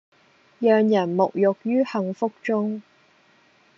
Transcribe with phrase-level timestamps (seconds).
[0.57, 2.81] 讓人沐浴於幸福中